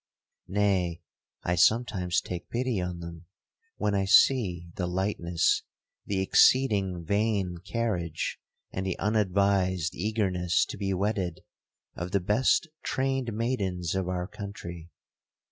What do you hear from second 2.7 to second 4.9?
on them, when I see the